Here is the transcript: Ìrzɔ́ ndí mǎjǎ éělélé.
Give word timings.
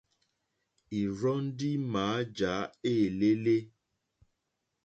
Ìrzɔ́ 0.99 1.35
ndí 1.47 1.71
mǎjǎ 1.91 2.53
éělélé. 2.91 3.57